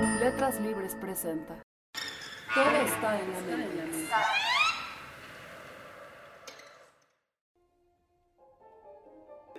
[0.00, 1.60] Letras Libres presenta.
[2.54, 4.06] Todo está en la mente.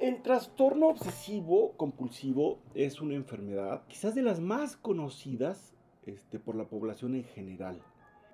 [0.00, 5.74] El trastorno obsesivo compulsivo es una enfermedad, quizás de las más conocidas
[6.06, 7.82] este, por la población en general.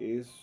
[0.00, 0.34] Es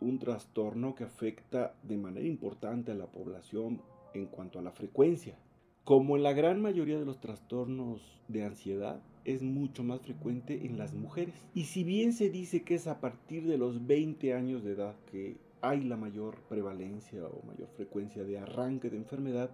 [0.00, 3.82] un trastorno que afecta de manera importante a la población
[4.14, 5.36] en cuanto a la frecuencia.
[5.82, 10.78] Como en la gran mayoría de los trastornos de ansiedad, es mucho más frecuente en
[10.78, 11.34] las mujeres.
[11.54, 14.96] Y si bien se dice que es a partir de los 20 años de edad
[15.10, 19.50] que hay la mayor prevalencia o mayor frecuencia de arranque de enfermedad,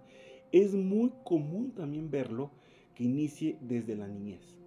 [0.51, 2.51] es muy común también verlo
[2.95, 4.57] que inicie desde la niñez.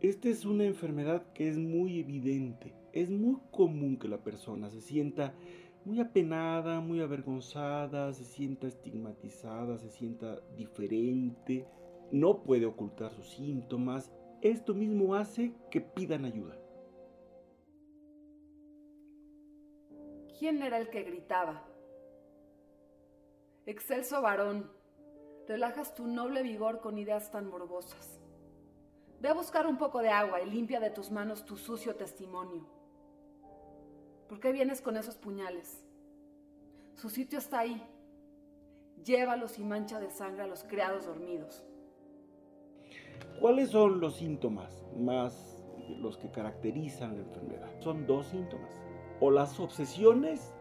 [0.00, 2.72] Esta es una enfermedad que es muy evidente.
[2.92, 5.34] Es muy común que la persona se sienta
[5.84, 11.66] muy apenada, muy avergonzada, se sienta estigmatizada, se sienta diferente,
[12.10, 16.56] no puede ocultar sus síntomas esto mismo hace que pidan ayuda.
[20.38, 21.64] ¿Quién era el que gritaba?
[23.66, 24.70] Excelso varón,
[25.46, 28.20] relajas tu noble vigor con ideas tan morbosas.
[29.20, 32.64] Ve a buscar un poco de agua y limpia de tus manos tu sucio testimonio.
[34.28, 35.84] ¿Por qué vienes con esos puñales?
[36.94, 37.82] Su sitio está ahí.
[39.02, 41.64] Llévalos y mancha de sangre a los criados dormidos.
[43.40, 45.64] ¿Cuáles son los síntomas más
[46.00, 47.70] los que caracterizan la enfermedad?
[47.80, 48.70] Son dos síntomas,
[49.20, 50.52] o las obsesiones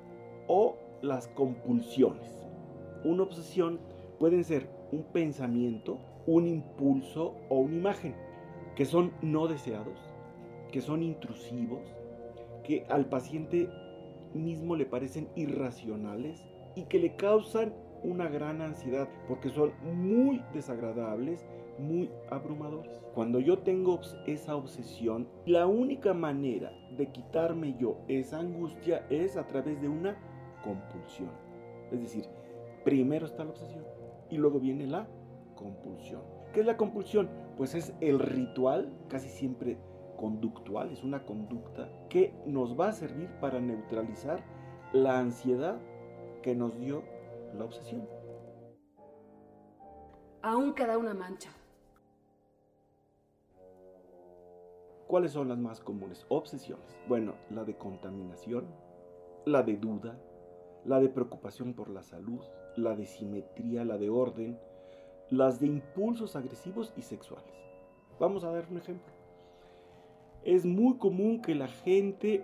[0.48, 2.48] o las compulsiones.
[3.04, 3.80] Una obsesión
[4.20, 8.16] puede ser un pensamiento, un impulso o una imagen
[8.76, 10.00] que son no deseados,
[10.72, 11.82] que son intrusivos,
[12.64, 13.70] que al paciente
[14.34, 16.44] mismo le parecen irracionales
[16.76, 21.46] y que le causan una gran ansiedad porque son muy desagradables
[21.80, 23.02] muy abrumadores.
[23.14, 29.48] Cuando yo tengo esa obsesión, la única manera de quitarme yo esa angustia es a
[29.48, 30.18] través de una
[30.64, 31.30] compulsión.
[31.92, 32.26] Es decir,
[32.84, 33.86] primero está la obsesión
[34.30, 35.08] y luego viene la
[35.56, 36.22] compulsión.
[36.54, 37.30] ¿Qué es la compulsión?
[37.58, 39.78] Pues es el ritual, casi siempre
[40.18, 44.44] conductual, es una conducta que nos va a servir para neutralizar
[44.94, 45.78] la ansiedad
[46.42, 47.04] que nos dio
[47.54, 48.08] la obsesión.
[50.42, 51.52] Aún queda una mancha.
[55.08, 56.26] ¿Cuáles son las más comunes?
[56.28, 57.00] Obsesiones.
[57.08, 58.66] Bueno, la de contaminación,
[59.46, 60.20] la de duda,
[60.84, 62.42] la de preocupación por la salud,
[62.76, 64.60] la de simetría, la de orden,
[65.30, 67.54] las de impulsos agresivos y sexuales.
[68.20, 69.14] Vamos a dar un ejemplo.
[70.44, 72.44] Es muy común que la gente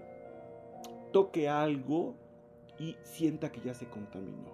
[1.11, 2.15] toque algo
[2.79, 4.51] y sienta que ya se contaminó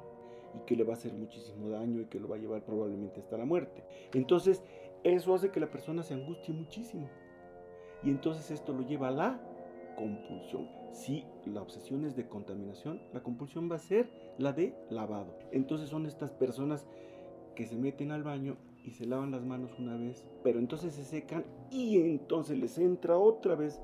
[0.55, 3.19] y que le va a hacer muchísimo daño y que lo va a llevar probablemente
[3.19, 3.83] hasta la muerte.
[4.13, 4.63] Entonces,
[5.03, 7.07] eso hace que la persona se angustie muchísimo.
[8.03, 9.39] Y entonces esto lo lleva a la
[9.95, 10.67] compulsión.
[10.91, 15.37] Si la obsesión es de contaminación, la compulsión va a ser la de lavado.
[15.51, 16.85] Entonces son estas personas
[17.55, 21.03] que se meten al baño y se lavan las manos una vez, pero entonces se
[21.03, 23.81] secan y entonces les entra otra vez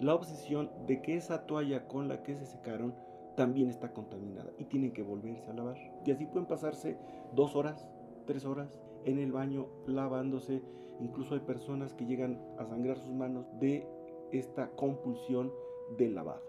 [0.00, 2.94] la obsesión de que esa toalla con la que se secaron
[3.36, 5.76] también está contaminada y tienen que volverse a lavar.
[6.04, 6.98] Y así pueden pasarse
[7.34, 7.88] dos horas,
[8.26, 10.62] tres horas en el baño lavándose
[11.00, 13.86] Incluso hay personas que llegan a sangrar sus manos de
[14.32, 15.52] esta compulsión
[15.96, 16.42] del lavado.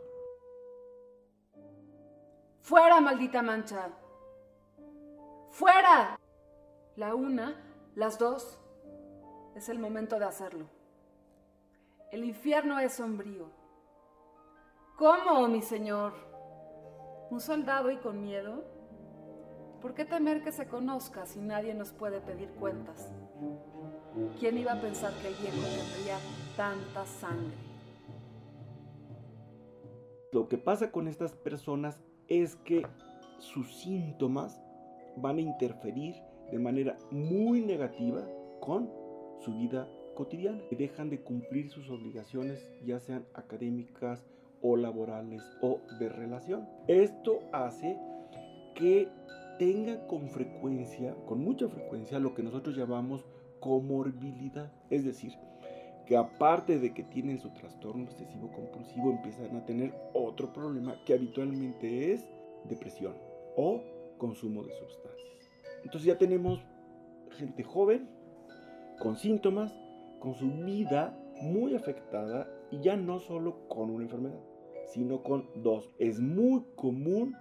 [2.61, 3.89] Fuera, maldita mancha.
[5.49, 6.19] Fuera.
[6.95, 7.55] La una,
[7.95, 8.59] las dos.
[9.55, 10.65] Es el momento de hacerlo.
[12.11, 13.49] El infierno es sombrío.
[14.97, 16.13] ¿Cómo, mi señor?
[17.29, 18.63] ¿Un soldado y con miedo?
[19.85, 23.13] ¿Por qué temer que se conozca si nadie nos puede pedir cuentas?
[24.39, 26.17] ¿Quién iba a pensar que el viejo tendría
[26.57, 27.53] tanta sangre?
[30.31, 32.81] Lo que pasa con estas personas es que
[33.37, 34.59] sus síntomas
[35.17, 36.15] van a interferir
[36.51, 38.27] de manera muy negativa
[38.61, 38.89] con
[39.41, 40.63] su vida cotidiana.
[40.71, 44.25] Dejan de cumplir sus obligaciones, ya sean académicas
[44.63, 46.67] o laborales o de relación.
[46.87, 47.99] Esto hace
[48.73, 49.09] que
[49.57, 53.25] tenga con frecuencia, con mucha frecuencia, lo que nosotros llamamos
[53.59, 54.71] comorbilidad.
[54.89, 55.33] Es decir,
[56.05, 61.13] que aparte de que tienen su trastorno obsesivo compulsivo, empiezan a tener otro problema que
[61.13, 62.25] habitualmente es
[62.69, 63.15] depresión
[63.55, 63.81] o
[64.17, 65.49] consumo de sustancias.
[65.83, 66.59] Entonces ya tenemos
[67.31, 68.07] gente joven
[68.99, 69.73] con síntomas,
[70.19, 74.39] con su vida muy afectada y ya no solo con una enfermedad,
[74.93, 75.89] sino con dos.
[75.99, 77.35] Es muy común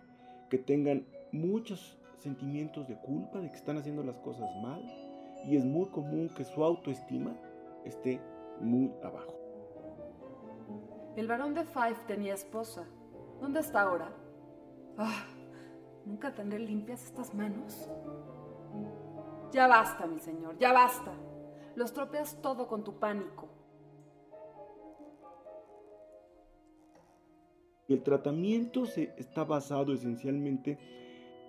[0.50, 4.82] que tengan muchos sentimientos de culpa de que están haciendo las cosas mal,
[5.46, 7.36] y es muy común que su autoestima
[7.84, 8.18] esté
[8.60, 9.34] muy abajo.
[11.16, 12.86] El varón de Five tenía esposa.
[13.40, 14.10] ¿Dónde está ahora?
[14.96, 15.26] Ah,
[16.06, 17.88] ¿Nunca tendré limpias estas manos?
[19.52, 21.12] Ya basta, mi señor, ya basta.
[21.76, 23.48] Lo estropeas todo con tu pánico.
[27.86, 30.78] El tratamiento se está basado esencialmente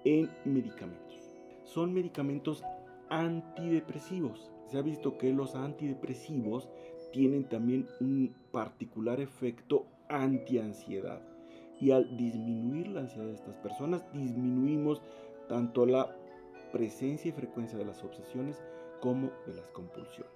[0.05, 1.35] en medicamentos.
[1.65, 2.63] Son medicamentos
[3.09, 4.51] antidepresivos.
[4.67, 6.69] Se ha visto que los antidepresivos
[7.11, 11.21] tienen también un particular efecto antiansiedad.
[11.79, 15.01] Y al disminuir la ansiedad de estas personas, disminuimos
[15.49, 16.15] tanto la
[16.71, 18.63] presencia y frecuencia de las obsesiones
[19.01, 20.31] como de las compulsiones.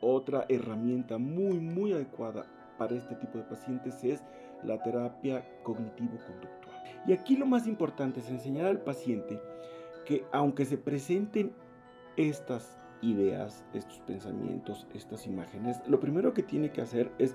[0.00, 2.46] Otra herramienta muy, muy adecuada
[2.78, 4.22] para este tipo de pacientes es
[4.62, 6.82] la terapia cognitivo-conductual.
[7.06, 9.40] Y aquí lo más importante es enseñar al paciente
[10.06, 11.52] que aunque se presenten
[12.16, 17.34] estas ideas, estos pensamientos, estas imágenes, lo primero que tiene que hacer es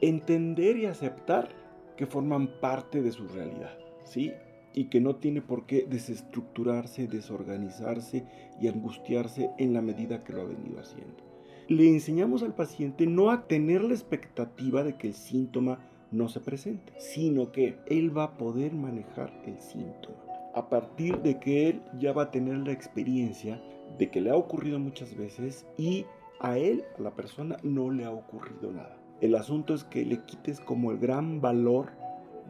[0.00, 1.48] entender y aceptar
[1.96, 4.32] que forman parte de su realidad, ¿sí?
[4.74, 8.24] Y que no tiene por qué desestructurarse, desorganizarse
[8.60, 11.31] y angustiarse en la medida que lo ha venido haciendo.
[11.72, 15.78] Le enseñamos al paciente no a tener la expectativa de que el síntoma
[16.10, 20.18] no se presente, sino que él va a poder manejar el síntoma
[20.54, 23.58] a partir de que él ya va a tener la experiencia
[23.96, 26.04] de que le ha ocurrido muchas veces y
[26.40, 28.98] a él, a la persona, no le ha ocurrido nada.
[29.22, 31.92] El asunto es que le quites como el gran valor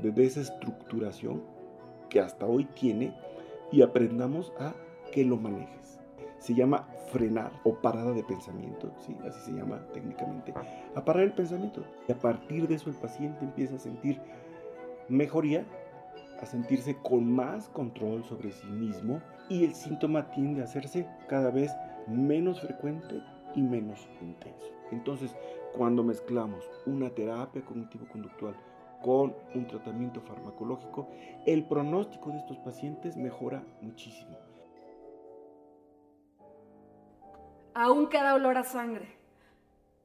[0.03, 1.45] de desestructuración
[2.11, 3.15] que hasta hoy tiene
[3.71, 4.75] y aprendamos a
[5.13, 5.92] que lo manejes.
[6.43, 9.17] Se llama frenar o parada de pensamiento, ¿sí?
[9.25, 10.53] así se llama técnicamente.
[10.97, 11.85] A parar el pensamiento.
[12.09, 14.21] Y a partir de eso el paciente empieza a sentir
[15.09, 15.65] mejoría,
[16.41, 21.53] a sentirse con más control sobre sí mismo y el síntoma tiende a hacerse cada
[21.53, 21.71] vez
[22.09, 23.23] menos frecuente
[23.55, 24.67] y menos intenso.
[24.91, 25.37] Entonces,
[25.77, 28.57] cuando mezclamos una terapia cognitivo-conductual
[29.01, 31.09] con un tratamiento farmacológico,
[31.47, 34.37] el pronóstico de estos pacientes mejora muchísimo.
[37.75, 39.17] Aún queda olor a sangre.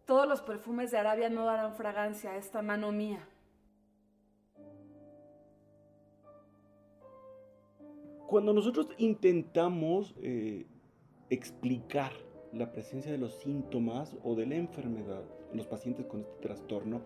[0.06, 3.28] Todos los perfumes de Arabia no darán fragancia a esta mano mía.
[8.28, 10.66] Cuando nosotros intentamos eh,
[11.30, 12.12] explicar
[12.54, 17.02] la presencia de los síntomas o de la enfermedad en los pacientes con este trastorno,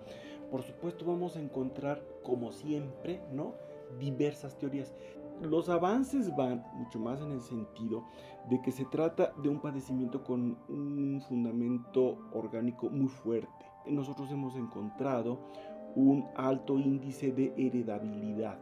[0.50, 3.56] por supuesto vamos a encontrar, como siempre, ¿no?
[4.00, 4.94] diversas teorías.
[5.40, 8.06] Los avances van mucho más en el sentido
[8.50, 13.66] de que se trata de un padecimiento con un fundamento orgánico muy fuerte.
[13.86, 15.40] Nosotros hemos encontrado
[15.96, 18.60] un alto índice de heredabilidad.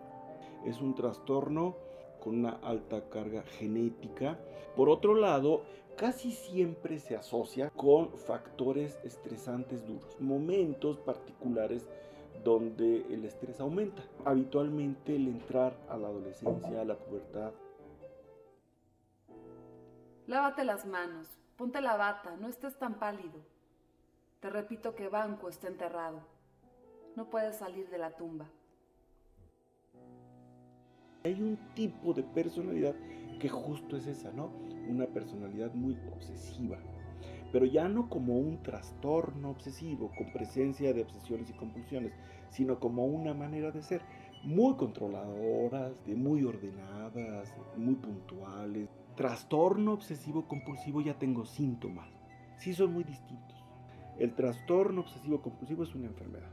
[0.66, 1.76] Es un trastorno
[2.20, 4.40] con una alta carga genética.
[4.76, 5.64] Por otro lado,
[5.96, 11.86] casi siempre se asocia con factores estresantes duros, momentos particulares
[12.44, 14.04] donde el estrés aumenta.
[14.26, 17.52] Habitualmente el entrar a la adolescencia, a la pubertad.
[20.28, 21.28] Lávate las manos,
[21.58, 23.40] ponte la bata, no estés tan pálido.
[24.40, 26.22] Te repito que Banco está enterrado.
[27.16, 28.46] No puedes salir de la tumba.
[31.24, 32.96] Hay un tipo de personalidad
[33.40, 34.52] que justo es esa, ¿no?
[34.88, 36.78] Una personalidad muy obsesiva,
[37.52, 42.14] pero ya no como un trastorno obsesivo con presencia de obsesiones y compulsiones,
[42.50, 44.02] sino como una manera de ser
[44.44, 48.90] muy controladoras, muy ordenadas, muy puntuales.
[49.16, 52.10] Trastorno obsesivo compulsivo ya tengo síntomas,
[52.58, 53.58] sí son muy distintos.
[54.18, 56.52] El trastorno obsesivo compulsivo es una enfermedad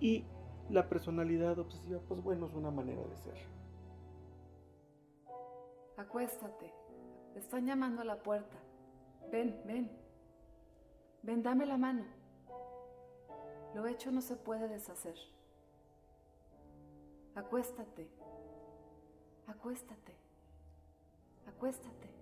[0.00, 0.24] y
[0.70, 3.34] la personalidad obsesiva, pues bueno, es una manera de ser.
[5.96, 6.72] Acuéstate.
[7.34, 8.56] Te están llamando a la puerta.
[9.30, 9.90] Ven, ven.
[11.22, 12.04] Ven, dame la mano.
[13.74, 15.16] Lo hecho no se puede deshacer.
[17.34, 18.08] Acuéstate.
[19.46, 20.16] Acuéstate.
[21.46, 22.19] Acuéstate.